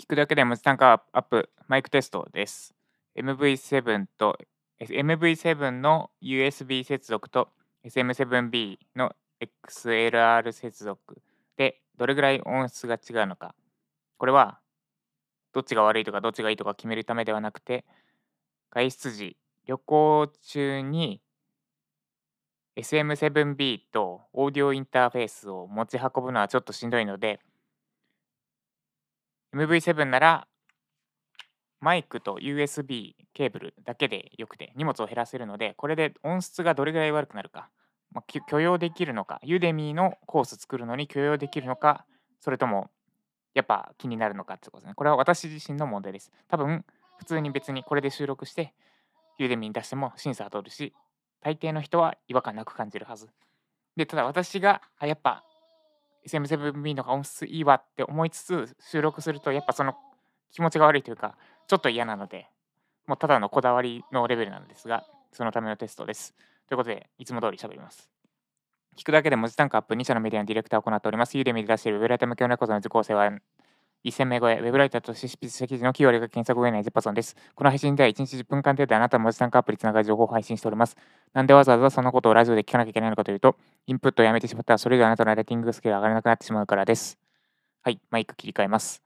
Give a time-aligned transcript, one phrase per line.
[0.00, 2.74] 聞くだけで文字単価アップ、マイクテストです。
[3.18, 4.38] MV7 と
[4.80, 7.50] MV7 の USB 接続と
[7.84, 9.12] SM7B の
[9.68, 11.20] XLR 接続
[11.58, 13.54] でどれぐらい音質が違うのか。
[14.16, 14.58] これは
[15.52, 17.84] どっちが悪いとかどっちがいいとか決めるためではなくて
[18.70, 19.36] 外出時、
[19.66, 21.20] 旅行中に
[22.78, 27.40] SM7B とオーディオインターフェースを持ち運ぶのはちょっとしんどいので
[29.54, 30.46] MV7 なら
[31.80, 37.70] マイクと USB ケーブルだけでよくて荷物を減らせるのでこれで音質がどれぐらい悪くなるか、
[38.12, 42.04] まあ、許容できるのかユーデミーのコース作るのに許容できるのか
[42.40, 42.90] それとも
[43.54, 44.94] やっぱ気になるのかってことですね。
[44.94, 46.30] これは私自身の問題です。
[46.48, 46.84] 多分
[47.18, 48.72] 普通に別にこれで収録して
[49.38, 50.94] ユーデミーに出しても審査は通るし
[51.42, 53.28] 大抵の人は違和感なく感じるはず。
[53.96, 55.44] でただ私があやっぱ
[56.26, 59.94] SM7B のが音質いいわって思いつつ収録するとやっぱその
[60.52, 62.46] 気持ちが悪いというかちょっと嫌なので
[63.06, 66.34] もうただのこだわりのレベルなんですがそのためのテストです。
[66.68, 68.10] ということでいつも通り喋ります。
[68.96, 71.36] 聞くだけで文字単価アップ2社のメディアのディレクターを行っております。
[71.36, 73.30] ユーデミで出しているウェブライター向けの猫の受講生は
[74.04, 77.36] 1000名超え、ウェブライターとして執筆した記事の9割が検索を得ないゼパソンです。
[77.54, 80.96] この配信では1日10分間程度あなたの文字単価アプリつながる情報を配信しております。
[81.34, 83.56] なんでわざわざそんなことをラジオで聞かなきゃいけないのかというと、
[83.86, 87.18] インプットをやめてしまったらそれであなたのライティングスキルが上がらなくなってしまうからです。
[87.82, 89.02] はい、マイク切り替えます。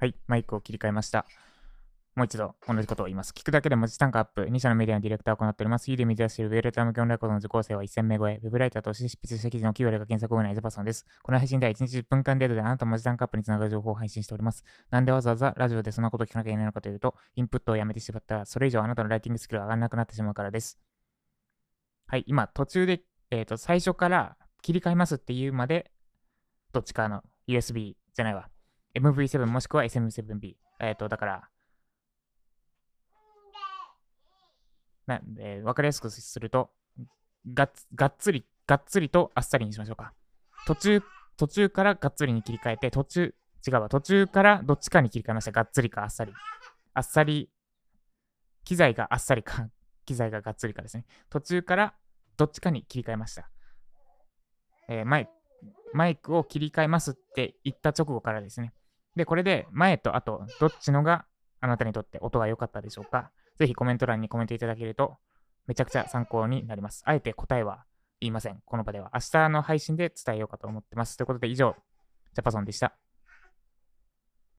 [0.00, 1.26] はい、マイクを切り替えました。
[2.14, 3.32] もう一度同じことを言います。
[3.32, 4.42] 聞くだけで文字単価アップ。
[4.42, 5.88] 2社のメディアのディレクターを行っております。
[5.90, 8.40] ユーで見出しているウェルター向けオンラインコードの受講生は1000名超え。
[8.42, 11.06] ウェブライターとして執筆した記事の9割が検索後のエザパソンです。
[11.22, 14.64] この配信では1日10分間程度であなたの文字単価アップにつながる情報を配信しております。
[14.90, 20.78] なんでわざわざラジオでそんなことを聞かなきゃいけないのかというと、インプットをやめてしまったら、それ以上あなたのライティングスキルが上がらなくなってしまうからです。
[22.06, 25.90] はい、今途中で、えっ、ー、と、最初から切り替えますっていうまで、
[26.72, 28.48] どっちかの USB じゃないわ。
[28.94, 30.56] MV7 もしくは SM7B。
[30.80, 31.48] えっ、ー、と、だから、
[35.08, 36.70] なえー、分かりやすくすると
[37.52, 40.12] が、がっつり、がっつりとあっさりにしましょうか。
[40.66, 41.02] 途中、
[41.36, 43.34] 途中からがっつりに切り替えて、途中、
[43.66, 45.52] 違うわ、途中からどっちかに切り替えました。
[45.52, 46.32] がっつりかあっさり。
[46.94, 47.50] あっさり、
[48.64, 49.68] 機材があっさりか、
[50.04, 51.06] 機材ががっつりかですね。
[51.30, 51.94] 途中から
[52.36, 53.50] どっちかに切り替えました。
[54.88, 55.28] えー、マイ
[55.92, 58.72] マイクを切り替えますって言った直後からですね。
[59.16, 61.24] で、これで前と後、どっちのが
[61.60, 65.16] あなたにとって音が良かったでしょうかぜひコメント欄にコメントいただけると
[65.66, 67.02] めちゃくちゃ参考になります。
[67.04, 67.84] あえて答えは
[68.20, 68.60] 言いません。
[68.64, 69.10] この場では。
[69.14, 71.16] 明日の配信で伝えようかと思ってます。
[71.16, 71.76] ということで以上、
[72.34, 72.96] ジャパソンでした。